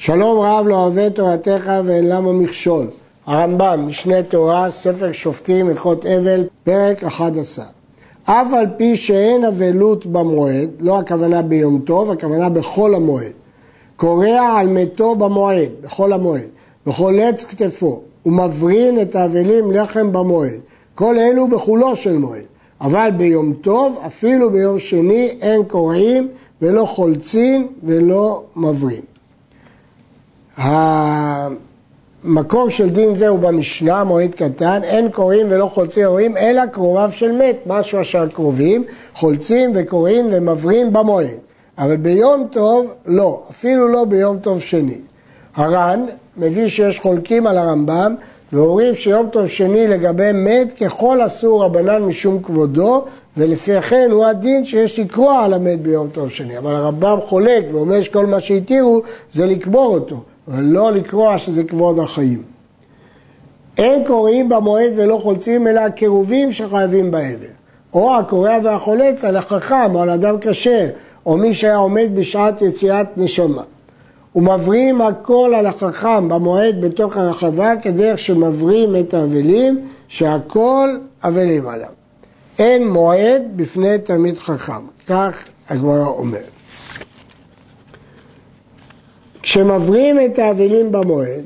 שלום 0.00 0.40
רב 0.40 0.66
לא 0.66 0.74
אוהב 0.74 1.08
תורתך 1.08 1.70
ואין 1.84 2.08
למה 2.08 2.32
מכשול. 2.32 2.86
הרמב"ם, 3.26 3.84
משנה 3.88 4.22
תורה, 4.22 4.70
ספר 4.70 5.12
שופטים, 5.12 5.68
הלכות 5.68 6.06
אבל, 6.06 6.44
פרק 6.64 7.04
11. 7.04 7.64
אף 8.24 8.52
על 8.52 8.66
פי 8.76 8.96
שאין 8.96 9.44
אבלות 9.44 10.06
במועד, 10.06 10.70
לא 10.80 10.98
הכוונה 10.98 11.42
ביום 11.42 11.80
טוב, 11.84 12.10
הכוונה 12.10 12.48
בכל 12.48 12.94
המועד. 12.94 13.32
קורע 13.96 14.40
על 14.40 14.68
מתו 14.68 15.14
במועד, 15.14 15.70
בכל 15.80 16.12
המועד, 16.12 16.48
וחולץ 16.86 17.44
כתפו, 17.44 18.02
ומברין 18.26 19.00
את 19.00 19.14
האבלים 19.14 19.72
לחם 19.72 20.12
במועד. 20.12 20.60
כל 20.94 21.18
אלו 21.18 21.48
בחולו 21.48 21.96
של 21.96 22.18
מועד. 22.18 22.44
אבל 22.80 23.10
ביום 23.16 23.52
טוב, 23.52 23.98
אפילו 24.06 24.50
ביום 24.50 24.78
שני, 24.78 25.28
אין 25.40 25.64
קורעים 25.64 26.28
ולא 26.62 26.84
חולצין 26.84 27.66
ולא 27.82 28.42
מברין. 28.56 29.17
המקור 30.58 31.50
של 32.70 32.88
דין 32.88 33.14
זה 33.14 33.28
הוא 33.28 33.38
במשנה, 33.38 34.04
מועד 34.04 34.34
קטן, 34.34 34.80
אין 34.82 35.10
קוראים 35.10 35.46
ולא 35.50 35.70
חולצים 35.74 36.06
ורואים, 36.06 36.36
אלא 36.36 36.66
קרוביו 36.66 37.10
של 37.12 37.32
מת, 37.32 37.56
משהו 37.66 38.00
אשר 38.00 38.28
קרובים, 38.28 38.84
חולצים 39.14 39.72
וקוראים 39.74 40.28
ומברים 40.32 40.92
במועד. 40.92 41.38
אבל 41.78 41.96
ביום 41.96 42.46
טוב, 42.50 42.92
לא, 43.06 43.42
אפילו 43.50 43.88
לא 43.88 44.04
ביום 44.04 44.38
טוב 44.38 44.60
שני. 44.60 44.98
הר"ן 45.56 46.04
מביא 46.36 46.68
שיש 46.68 47.00
חולקים 47.00 47.46
על 47.46 47.58
הרמב"ם 47.58 48.14
ואומרים 48.52 48.94
שיום 48.94 49.28
טוב 49.28 49.46
שני 49.46 49.88
לגבי 49.88 50.30
מת 50.34 50.72
ככל 50.72 51.26
אסור 51.26 51.64
רבנן 51.64 52.02
משום 52.02 52.42
כבודו 52.42 53.04
ולפי 53.36 53.82
כן 53.82 54.08
הוא 54.10 54.24
הדין 54.24 54.64
שיש 54.64 54.98
לקרוע 54.98 55.44
על 55.44 55.54
המת 55.54 55.80
ביום 55.80 56.08
טוב 56.08 56.28
שני. 56.28 56.58
אבל 56.58 56.74
הרמב"ם 56.74 57.18
חולק 57.26 57.64
ואומר 57.72 58.02
שכל 58.02 58.26
מה 58.26 58.40
שהתירו 58.40 59.02
זה 59.32 59.46
לקבור 59.46 59.94
אותו. 59.94 60.22
אבל 60.48 60.62
לא 60.62 60.92
לקרוע 60.92 61.38
שזה 61.38 61.64
כבוד 61.64 61.98
החיים. 61.98 62.42
אין 63.78 64.04
קוראים 64.06 64.48
במועד 64.48 64.92
ולא 64.96 65.20
חולצים 65.22 65.66
אלא 65.66 65.80
הקירובים 65.80 66.52
שחייבים 66.52 67.10
באבל. 67.10 67.46
או 67.92 68.18
הקורע 68.18 68.58
והחולץ 68.62 69.24
על 69.24 69.36
החכם 69.36 69.94
או 69.94 70.02
על 70.02 70.10
אדם 70.10 70.36
כשר, 70.40 70.88
או 71.26 71.36
מי 71.36 71.54
שהיה 71.54 71.76
עומד 71.76 72.10
בשעת 72.14 72.62
יציאת 72.62 73.06
נשמה. 73.16 73.62
ומבריאים 74.36 75.02
הכל 75.02 75.52
על 75.56 75.66
החכם 75.66 76.28
במועד 76.28 76.80
בתוך 76.80 77.16
הרחבה 77.16 77.72
כדרך 77.82 78.18
שמבריאים 78.18 78.96
את 78.96 79.14
האבלים, 79.14 79.88
שהכל 80.08 80.88
אבלים 81.24 81.68
עליו. 81.68 81.88
אין 82.58 82.88
מועד 82.88 83.42
בפני 83.56 83.98
תלמיד 83.98 84.38
חכם, 84.38 84.82
כך 85.06 85.44
הגמרא 85.68 86.06
אומרת. 86.06 86.50
כשמברים 89.48 90.20
את 90.20 90.38
האבלים 90.38 90.92
במועד, 90.92 91.44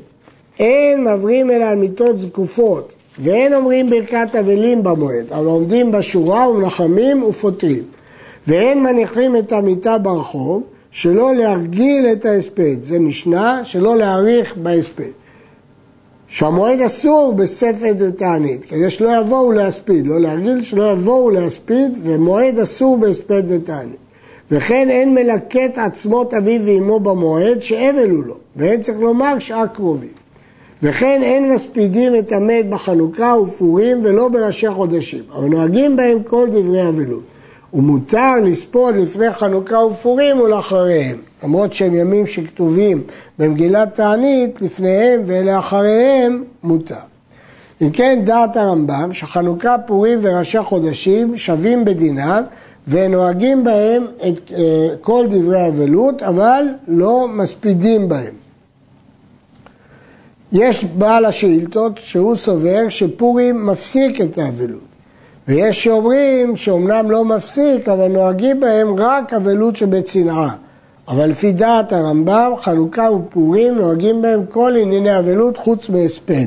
אין 0.59 1.03
מברים 1.03 1.51
אלא 1.51 1.63
על 1.63 1.75
מיטות 1.75 2.19
זקופות, 2.19 2.95
ואין 3.19 3.53
אומרים 3.53 3.89
ברכת 3.89 4.35
אבלים 4.39 4.83
במועד, 4.83 5.25
אבל 5.31 5.45
עומדים 5.45 5.91
בשורה 5.91 6.49
ומנחמים 6.49 7.23
ופותרים. 7.23 7.83
ואין 8.47 8.83
מניחים 8.83 9.35
את 9.35 9.51
המיטה 9.51 9.97
ברחוב, 9.97 10.63
שלא 10.91 11.35
להרגיל 11.35 12.05
את 12.11 12.25
ההספד. 12.25 12.83
זה 12.83 12.99
משנה, 12.99 13.61
שלא 13.65 13.97
להאריך 13.97 14.57
בהספד. 14.57 15.11
שהמועד 16.27 16.79
אסור 16.79 17.33
בספד 17.33 17.95
ותענית, 17.97 18.65
כדי 18.65 18.89
שלא 18.89 19.21
יבואו 19.21 19.51
להספיד, 19.51 20.07
לא 20.07 20.19
להרגיל 20.19 20.63
שלא 20.63 20.91
יבואו 20.91 21.29
להספיד, 21.29 21.97
ומועד 22.03 22.59
אסור 22.59 22.97
בהספד 22.97 23.43
ותענית. 23.47 24.02
וכן 24.55 24.89
אין 24.89 25.13
מלקט 25.13 25.77
עצמות 25.77 26.33
אביו 26.33 26.61
ואמו 26.65 26.99
במועד 26.99 27.61
שאבל 27.61 28.09
הוא 28.09 28.23
לו, 28.23 28.35
ואין 28.55 28.81
צריך 28.81 28.99
לומר 28.99 29.39
שעה 29.39 29.67
קרובים. 29.67 30.09
וכן 30.83 31.19
אין 31.23 31.51
מספידים 31.53 32.15
את 32.15 32.31
המת 32.31 32.69
בחנוכה 32.69 33.35
ופורים 33.43 34.01
ולא 34.03 34.27
בראשי 34.27 34.69
חודשים, 34.69 35.23
אבל 35.35 35.45
נוהגים 35.45 35.95
בהם 35.95 36.23
כל 36.23 36.47
דברי 36.51 36.87
אבלות. 36.87 37.23
ומותר 37.73 38.35
לספוד 38.43 38.95
לפני 38.95 39.31
חנוכה 39.31 39.77
ופורים 39.77 40.39
ולאחריהם, 40.39 41.17
למרות 41.43 41.73
שהם 41.73 41.95
ימים 41.95 42.27
שכתובים 42.27 43.03
במגילת 43.39 43.95
תענית, 43.95 44.61
לפניהם 44.61 45.21
ולאחריהם 45.25 46.43
מותר. 46.63 46.95
אם 47.81 47.89
כן, 47.91 48.21
דעת 48.23 48.57
הרמב"ם 48.57 49.13
שחנוכה, 49.13 49.75
פורים 49.85 50.19
וראשי 50.21 50.63
חודשים 50.63 51.37
שווים 51.37 51.85
בדינם 51.85 52.43
ונוהגים 52.87 53.63
בהם 53.63 54.05
את 54.27 54.51
אה, 54.51 54.87
כל 55.01 55.25
דברי 55.29 55.67
אבלות, 55.67 56.23
אבל 56.23 56.65
לא 56.87 57.27
מספידים 57.27 58.09
בהם. 58.09 58.33
יש 60.51 60.85
בעל 60.85 61.25
השאילתות 61.25 61.97
שהוא 61.97 62.35
סובר 62.35 62.89
שפורים 62.89 63.65
מפסיק 63.65 64.21
את 64.21 64.37
האבלות. 64.37 64.93
ויש 65.47 65.83
שאומרים 65.83 66.57
שאומנם 66.57 67.11
לא 67.11 67.25
מפסיק, 67.25 67.89
אבל 67.89 68.07
נוהגים 68.07 68.59
בהם 68.59 68.95
רק 68.97 69.33
אבלות 69.33 69.75
שבצנעה. 69.75 70.55
אבל 71.07 71.25
לפי 71.25 71.51
דעת 71.51 71.91
הרמב"ם, 71.91 72.51
חנוכה 72.61 73.11
ופורים 73.11 73.75
נוהגים 73.75 74.21
בהם 74.21 74.45
כל 74.49 74.73
ענייני 74.81 75.19
אבלות 75.19 75.57
חוץ 75.57 75.89
מהספד. 75.89 76.45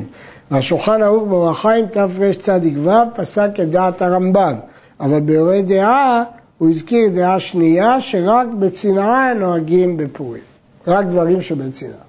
והשולחן 0.51 1.03
ערוך 1.03 1.27
באורח 1.27 1.61
חיים 1.61 1.85
תרצ"ו 1.87 2.91
פסק 3.15 3.49
את 3.61 3.69
דעת 3.69 4.01
הרמב"ם. 4.01 4.53
אבל 4.99 5.19
ביורי 5.19 5.61
דעה 5.61 6.23
הוא 6.57 6.69
הזכיר 6.69 7.09
דעה 7.09 7.39
שנייה 7.39 8.01
שרק 8.01 8.47
בצנעה 8.59 9.33
נוהגים 9.33 9.97
בפורים. 9.97 10.41
רק 10.87 11.05
דברים 11.05 11.41
שבצנעה. 11.41 12.07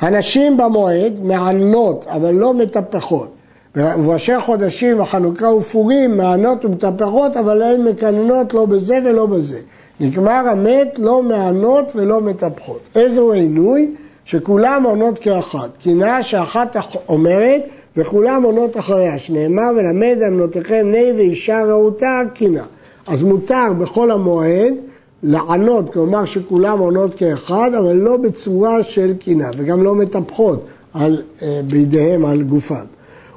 הנשים 0.00 0.56
במועד 0.56 1.18
מענות 1.22 2.06
אבל 2.08 2.34
לא 2.34 2.54
מטפחות. 2.54 3.30
ובראשי 3.76 4.40
חודשים 4.40 5.00
החנוכה 5.00 5.46
ופורים 5.48 6.16
מענות 6.16 6.64
ומטפחות 6.64 7.36
אבל 7.36 7.62
הן 7.62 7.88
מקננות 7.88 8.54
לא 8.54 8.66
בזה 8.66 8.98
ולא 9.04 9.26
בזה. 9.26 9.60
נגמר 10.00 10.48
המת 10.50 10.98
לא 10.98 11.22
מענות 11.22 11.92
ולא 11.96 12.20
מטפחות. 12.20 12.80
איזו 12.94 13.32
עינוי? 13.32 13.94
שכולם 14.24 14.82
עונות 14.84 15.18
כאחת. 15.18 15.76
קינה 15.76 16.22
שאחת 16.22 16.76
אומרת 17.08 17.62
וכולם 17.96 18.42
עונות 18.42 18.76
אחריה, 18.76 19.18
שנאמר 19.18 19.70
ולמד 19.76 20.16
אמנותיכם 20.28 20.86
נהי 20.90 21.12
ואישה 21.12 21.64
רהוטה 21.64 22.22
קינה. 22.34 22.64
אז 23.06 23.22
מותר 23.22 23.72
בכל 23.78 24.10
המועד 24.10 24.74
לענות, 25.22 25.92
כלומר 25.92 26.24
שכולם 26.24 26.78
עונות 26.78 27.14
כאחד, 27.14 27.70
אבל 27.78 27.92
לא 27.92 28.16
בצורה 28.16 28.82
של 28.82 29.14
קינה, 29.18 29.50
וגם 29.56 29.82
לא 29.82 29.94
מטפחות 29.94 30.66
על, 30.94 31.22
אה, 31.42 31.60
בידיהם 31.66 32.24
על 32.24 32.42
גופם. 32.42 32.84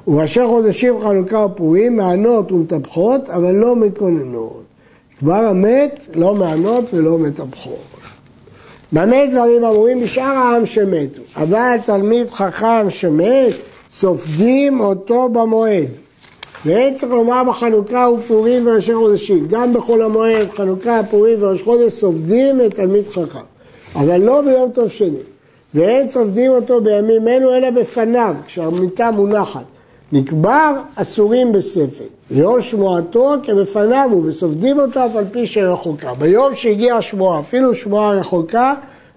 ובאשר 0.06 0.48
חודשים 0.48 1.00
חנוכה 1.00 1.38
ופורים 1.38 1.96
מענות 1.96 2.52
ומטפחות, 2.52 3.28
אבל 3.28 3.54
לא 3.54 3.76
מקוננות. 3.76 4.62
כבר 5.18 5.34
המת 5.34 6.06
לא 6.14 6.34
מענות 6.34 6.94
ולא 6.94 7.18
מטפחות. 7.18 7.78
במה 8.92 9.26
דברים 9.30 9.64
אמורים 9.64 10.00
בשאר 10.00 10.22
העם 10.22 10.66
שמתו? 10.66 11.22
אבל 11.36 11.76
תלמיד 11.86 12.30
חכם 12.30 12.90
שמת, 12.90 13.54
סופגים 13.90 14.80
אותו 14.80 15.28
במועד. 15.28 15.88
ואין 16.66 16.94
צריך 16.94 17.12
לומר 17.12 17.42
בחנוכה 17.48 18.08
ופורים 18.10 18.66
וראשי 18.66 18.94
חודשים. 18.94 19.46
גם 19.48 19.72
בחול 19.72 20.02
המועד, 20.02 20.50
חנוכה, 20.50 21.00
פורים 21.10 21.42
וראש 21.42 21.62
חודש 21.62 21.92
סופדים 21.92 22.60
את 22.60 22.74
תלמיד 22.74 23.08
חכם. 23.08 23.38
אבל 23.94 24.20
לא 24.20 24.42
ביום 24.42 24.70
טוב 24.70 24.88
שני. 24.88 25.18
ואין 25.74 26.10
סופדים 26.10 26.50
אותו 26.50 26.80
בימים 26.80 27.28
אלו 27.28 27.54
אלא 27.54 27.70
בפניו, 27.70 28.34
כשהמיטה 28.46 29.10
מונחת. 29.10 29.64
נקבר 30.12 30.74
אסורים 30.94 31.52
בספר. 31.52 32.04
ביום 32.30 32.62
שמועתו 32.62 33.34
כבפניו 33.42 34.08
הוא, 34.12 34.24
וסופדים 34.26 34.78
אותו 34.80 35.06
אף 35.06 35.16
על 35.16 35.24
פי 35.32 35.46
שרחוקה. 35.46 36.14
ביום 36.18 36.54
שהגיעה 36.54 36.96
השמועה, 36.96 37.40
אפילו 37.40 37.74
שמועה 37.74 38.10
רחוקה, 38.10 38.74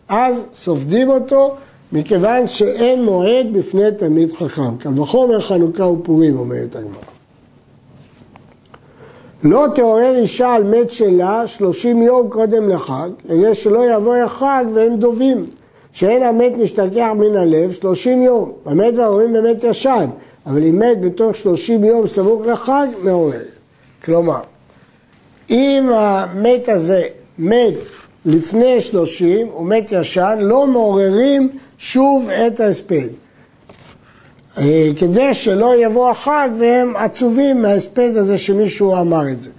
אז 0.10 0.42
סופדים 0.56 1.10
אותו 1.10 1.56
מכיוון 1.94 2.48
שאין 2.48 3.04
מועד 3.04 3.48
בפני 3.54 3.92
תלמיד 3.98 4.34
חכם. 4.34 4.78
קל 4.78 5.00
וחומר 5.00 5.42
חנוכה 5.42 5.86
ופורים, 5.86 6.40
אומרת 6.40 6.76
הגמרא. 6.76 6.94
לא 9.44 9.66
תעורר 9.76 10.16
אישה 10.16 10.54
על 10.54 10.64
מת 10.64 10.92
שלה 10.92 11.48
שלושים 11.48 12.02
יום 12.02 12.30
קודם 12.30 12.70
לחג, 12.70 13.10
כדי 13.28 13.56
שלא 13.56 13.96
יבוא 13.96 14.16
החג 14.16 14.66
ואין 14.74 15.00
דובים, 15.00 15.46
שאין 15.92 16.24
המת 16.24 16.54
משתכח 16.58 17.10
מן 17.16 17.36
הלב 17.36 17.72
שלושים 17.72 18.22
יום. 18.22 18.52
המת 18.66 18.94
וההורים 18.98 19.34
באמת 19.34 19.64
ישן, 19.64 20.06
אבל 20.46 20.64
אם 20.64 20.80
מת 20.80 21.02
בתוך 21.02 21.36
שלושים 21.36 21.84
יום 21.84 22.08
סמוך 22.08 22.42
לחג, 22.46 22.88
מעורר. 23.04 23.44
כלומר, 24.06 24.40
אם 25.50 25.90
המת 25.94 26.70
הזה 26.70 27.02
מת 27.40 27.78
לפני 28.26 28.82
שלושים, 28.82 29.48
הוא 29.52 29.66
מת 29.66 29.92
ישן, 29.92 30.38
לא 30.42 30.68
מעוררים 30.68 31.50
שוב 31.78 32.30
את 32.30 32.60
ההספד. 32.60 33.10
אה, 34.58 34.90
כדי 34.98 35.34
שלא 35.34 35.74
יבוא 35.86 36.10
החג 36.10 36.50
והם 36.60 36.96
עצובים 36.96 37.62
מההספד 37.62 38.12
הזה 38.16 38.38
שמישהו 38.38 38.96
אמר 39.02 39.30
את 39.30 39.42
זה. 39.42 39.50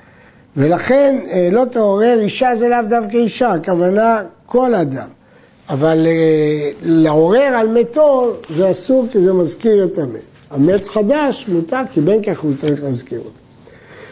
ולכן 0.56 1.18
אה, 1.30 1.48
לא 1.52 1.64
תעורר 1.72 2.18
אישה 2.20 2.50
זה 2.58 2.68
לאו 2.68 2.78
דווקא 2.88 3.16
אישה, 3.16 3.52
הכוונה 3.52 4.22
כל 4.46 4.74
אדם. 4.74 5.08
אבל 5.68 6.06
אה, 6.06 6.70
לעורר 6.82 7.40
על 7.56 7.68
מתו 7.68 8.32
זה 8.56 8.70
אסור 8.70 9.06
כי 9.12 9.20
זה 9.20 9.32
מזכיר 9.32 9.84
את 9.84 9.98
המת. 9.98 10.20
המת 10.50 10.88
חדש 10.88 11.48
מותר 11.48 11.80
כי 11.92 12.00
בין 12.00 12.22
כך 12.22 12.40
הוא 12.40 12.52
צריך 12.56 12.82
להזכיר 12.82 13.18
אותו. 13.18 13.43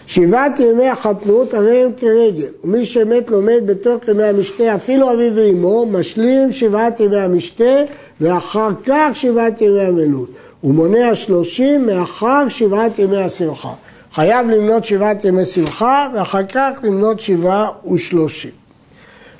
שבעת 0.06 0.60
ימי 0.60 0.88
החתנות 0.88 1.54
הרי 1.54 1.82
הם 1.82 1.90
כרגל, 1.96 2.48
ומי 2.64 2.84
שמת 2.84 3.30
לומד 3.30 3.62
בתוך 3.66 4.08
ימי 4.08 4.24
המשתה, 4.24 4.74
אפילו 4.74 5.12
אביו 5.12 5.32
ואמו, 5.34 5.86
משלים 5.86 6.52
שבעת 6.52 7.00
ימי 7.00 7.16
המשתה, 7.16 7.74
ואחר 8.20 8.70
כך 8.84 9.10
שבעת 9.14 9.60
ימי 9.60 9.80
המלות. 9.80 10.28
הוא 10.60 10.74
מונע 10.74 11.14
שלושים 11.14 11.86
מאחר 11.86 12.48
שבעת 12.48 12.98
ימי 12.98 13.16
השמחה. 13.16 13.72
חייב 14.14 14.50
למנות 14.50 14.84
שבעת 14.84 15.24
ימי 15.24 15.44
שמחה, 15.44 16.08
ואחר 16.14 16.46
כך 16.46 16.70
למנות 16.82 17.20
שבעה 17.20 17.68
ושלושים. 17.92 18.50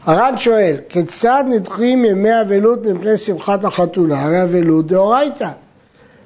הר"ן 0.05 0.39
שואל, 0.39 0.77
כיצד 0.89 1.45
נדחים 1.49 2.05
ימי 2.05 2.41
אבלות 2.41 2.85
מפני 2.85 3.19
שמחת 3.19 3.65
החתונה? 3.65 4.23
הרי 4.23 4.43
אבלות 4.43 4.87
דאורייתא. 4.87 5.49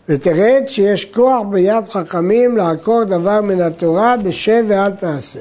ותרד 0.08 0.62
שיש 0.66 1.04
כוח 1.04 1.42
ביד 1.50 1.84
חכמים 1.90 2.56
לעקור 2.56 3.04
דבר 3.04 3.40
מן 3.40 3.60
התורה 3.60 4.16
בשב 4.16 4.64
ואל 4.68 4.90
תעשה. 4.90 5.40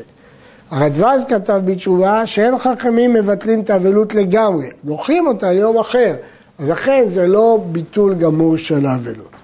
הרדווז 0.72 1.26
כתב 1.28 1.62
בתשובה 1.66 2.28
שאין 2.28 2.58
חכמים 2.58 3.14
מבטלים 3.14 3.62
את 3.62 3.70
האבלות 3.70 4.16
לגמרי, 4.16 4.68
דוחים 4.86 5.28
אותה 5.28 5.52
ליום 5.52 5.78
אחר, 5.78 6.16
אז 6.60 6.70
לכן 6.70 7.04
זה 7.08 7.28
לא 7.28 7.60
ביטול 7.72 8.16
גמור 8.16 8.58
של 8.58 8.86
האבלות. 8.86 9.36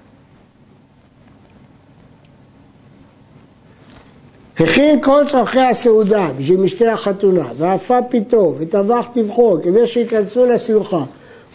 הכין 4.58 5.00
כל 5.00 5.24
צורכי 5.30 5.60
הסעודה 5.60 6.28
בשביל 6.38 6.60
משתה 6.60 6.92
החתונה, 6.92 7.48
ואפה 7.56 7.98
פיתו, 8.08 8.54
וטבח 8.58 9.08
טבחו, 9.14 9.58
כדי 9.62 9.86
שייכנסו 9.86 10.46
לשמחה. 10.46 11.04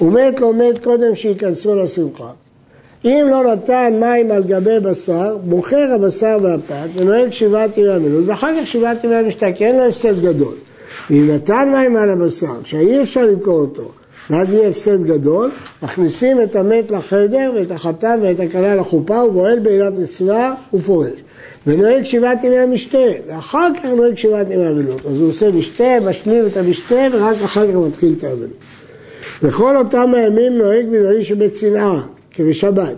ומת 0.02 0.40
לא 0.40 0.54
מת 0.54 0.84
קודם 0.84 1.16
שייכנסו 1.16 1.76
לשמחה. 1.76 2.32
אם 3.06 3.28
לא 3.30 3.54
נתן 3.54 3.94
מים 4.00 4.32
על 4.32 4.44
גבי 4.44 4.80
בשר, 4.80 5.38
בוחר 5.44 5.92
הבשר 5.96 6.38
והפת 6.42 6.90
ונוהג 6.96 7.32
שבעת 7.32 7.78
ימי 7.78 7.90
המילול, 7.90 8.24
ואחר 8.26 8.52
כך 8.62 8.68
שבעת 8.68 9.04
ימי 9.04 9.16
אין 9.60 9.78
לו 9.78 9.84
הפסד 9.84 10.22
גדול. 10.22 10.54
ואם 11.10 11.30
נתן 11.32 11.70
מים 11.72 11.98
על 11.98 12.10
הבשר, 12.10 12.64
שאי 12.64 13.02
אפשר 13.02 13.26
למכור 13.26 13.60
אותו, 13.60 13.92
ואז 14.30 14.54
יהיה 14.54 14.70
הפסד 14.70 15.04
גדול, 15.04 15.52
מכניסים 15.84 16.42
את 16.42 16.56
המת 16.56 16.92
לחדר 16.92 17.52
ואת 17.56 17.72
החתן 17.72 18.20
ואת 18.22 18.40
הכלה 18.40 18.76
לחופה, 18.76 19.24
ובועל 19.24 19.60
בעילת 19.60 19.94
מצווה 19.94 20.54
ופורש. 20.74 21.12
ונוהג 21.68 22.04
שבעת 22.04 22.44
ימי 22.44 22.58
המשתה, 22.58 22.98
ואחר 23.28 23.70
כך 23.76 23.86
נוהג 23.86 24.18
שבעת 24.18 24.52
ימי 24.52 24.66
המילוט. 24.66 25.06
אז 25.06 25.20
הוא 25.20 25.30
עושה 25.30 25.52
משתה, 25.52 26.00
משלים 26.06 26.48
את 26.48 26.58
המשתה, 26.58 27.08
ורק 27.12 27.38
אחר 27.46 27.68
כך 27.68 27.76
מתחיל 27.76 28.16
את 28.18 28.24
המילוט. 28.24 28.50
וכל 29.44 29.78
אותם 29.78 30.14
הימים 30.14 30.58
נוהג 30.58 30.86
בדברים 30.86 31.24
שבצנעה, 31.24 32.02
כבשבת. 32.38 32.96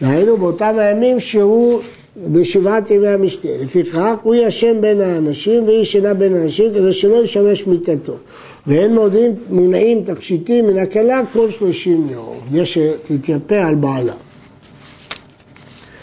דהיינו 0.00 0.36
באותם 0.36 0.74
הימים 0.78 1.20
שהוא 1.20 1.80
בשבעת 2.26 2.90
ימי 2.90 3.08
המשתה. 3.08 3.48
לפיכך 3.60 4.14
הוא 4.22 4.34
ישן 4.34 4.80
בין 4.80 5.00
האנשים 5.00 5.64
והיא 5.64 5.78
ישנה 5.78 6.14
בין 6.14 6.36
האנשים 6.36 6.70
כדי 6.74 6.92
שלא 6.92 7.24
ישמש 7.24 7.66
מיתתו. 7.66 8.14
ואין 8.66 8.94
מודיעים, 8.94 9.34
מונעים 9.50 10.04
תכשיטים 10.04 10.66
מן 10.66 10.78
הכלה 10.78 11.20
כל 11.32 11.50
שלושים 11.50 12.06
יום, 12.12 12.36
כדי 12.50 12.66
שתתייפה 12.66 13.64
על 13.64 13.74
בעלה. 13.74 14.12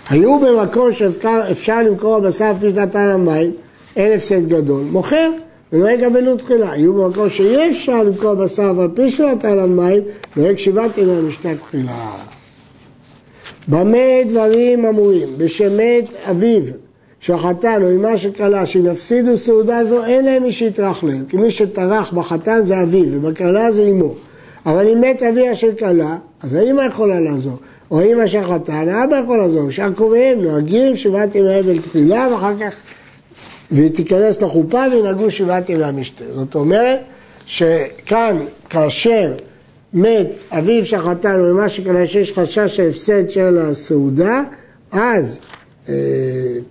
היו 0.10 0.40
במקום 0.40 0.94
שאפשר 0.94 1.82
למכור 1.82 2.20
בשר 2.20 2.52
לפי 2.52 2.70
שנתן 2.70 3.00
המים, 3.00 3.52
אין 3.96 4.18
הפסד 4.18 4.48
גדול, 4.48 4.84
מוכר 4.92 5.32
ונוהג 5.74 6.04
אבלות 6.04 6.40
תחילה. 6.40 6.72
היו 6.72 6.94
במקום 6.94 7.30
שאי 7.30 7.70
אפשר 7.70 8.04
למכור 8.04 8.34
בשר 8.34 8.74
ועל 8.78 8.90
פי 8.94 9.10
שנתן 9.10 9.60
המים, 9.60 10.02
נוהג 10.36 10.58
שבעת 10.58 10.98
ימי 10.98 11.22
משתה 11.22 11.50
תחילה. 11.56 12.35
במה 13.68 14.24
דברים 14.28 14.86
אמורים? 14.86 15.28
בשמת 15.38 16.06
אביו 16.30 16.64
שהחתן 17.20 17.84
או 17.84 17.96
אמה 17.96 18.18
של 18.18 18.32
כלה 18.32 18.66
שאם 18.66 18.86
יפסידו 18.86 19.38
סעודה 19.38 19.86
זו 19.86 20.06
אין 20.06 20.26
להם 20.26 20.44
מי 20.44 20.52
שיטרח 20.52 21.04
להם 21.04 21.26
כי 21.30 21.38
מי 21.38 21.52
שטרח 21.52 22.14
בחתן 22.14 22.66
זה 22.66 22.82
אביו 22.82 23.06
ובכלה 23.12 23.72
זה 23.72 23.82
אמו 23.82 24.14
אבל 24.66 24.88
אם 24.88 25.02
מת 25.02 25.24
אביה 25.24 25.56
של 25.56 25.76
כלה 25.80 26.18
אז 26.44 26.54
האמא 26.54 26.82
יכולה 26.82 27.20
לעזור 27.20 27.58
או 27.92 28.02
אמא 28.02 28.28
של 28.28 28.44
חתן, 28.44 28.90
האבא 28.90 29.16
יכול 29.16 29.38
לעזור, 29.38 29.72
שאר 29.72 29.92
קרוביהם 29.94 30.42
נוהגים 30.42 30.98
שבעת 30.98 31.36
ימי 31.36 31.60
אבל 31.60 31.80
תחילה 31.80 32.28
ואחר 32.32 32.54
כך 32.60 32.76
והיא 33.72 33.90
תיכנס 33.90 34.42
לחופה 34.42 34.84
וינהגו 34.92 35.32
שבעת 35.32 35.70
ימי 35.70 35.84
המשתה. 35.84 36.24
זאת 36.36 36.56
אומרת 36.56 37.00
שכאן 37.46 38.38
כאשר 38.70 39.34
מת 39.96 40.44
אביו 40.52 40.86
של 40.86 40.98
חתן 40.98 41.40
או 41.40 41.52
אמא 41.52 41.68
שכנראה 41.68 42.08
שיש 42.08 42.34
חשש 42.34 42.80
ההפסד 42.80 43.30
של 43.30 43.58
הסעודה, 43.58 44.44
אז 44.92 45.40
אה, 45.90 45.94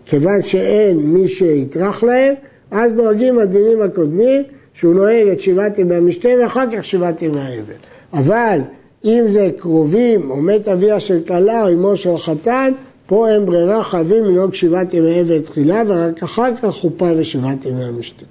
כיוון 0.06 0.42
שאין 0.42 0.96
מי 0.96 1.28
שיטרח 1.28 2.02
להם, 2.02 2.34
אז 2.70 2.92
נוהגים 2.92 3.38
הדינים 3.38 3.82
הקודמים 3.82 4.42
שהוא 4.74 4.94
נוהג 4.94 5.28
את 5.28 5.40
שבעת 5.40 5.78
ימי 5.78 5.94
המשתה 5.94 6.28
ואחר 6.42 6.64
כך 6.76 6.84
שבעת 6.84 7.22
ימי 7.22 7.40
האבל. 7.40 7.74
אבל 8.12 8.60
אם 9.04 9.24
זה 9.28 9.50
קרובים 9.58 10.30
או 10.30 10.36
מת 10.36 10.68
אביה 10.68 11.00
של 11.00 11.20
כלה 11.26 11.62
או 11.62 11.72
אמו 11.72 11.96
של 11.96 12.16
חתן, 12.16 12.72
פה 13.06 13.28
אין 13.28 13.46
ברירה, 13.46 13.84
חייבים 13.84 14.24
לנהוג 14.24 14.54
שבעת 14.54 14.94
ימי 14.94 15.20
אבל 15.20 15.40
תחילה 15.40 15.82
ורק 15.86 16.22
אחר 16.22 16.56
כך 16.62 16.74
חופה 16.74 17.08
ושבעת 17.16 17.66
ימי 17.66 17.84
המשתה. 17.84 18.24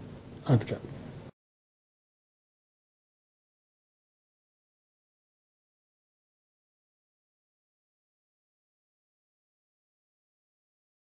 עד 0.45 0.63
כאן. 0.63 0.93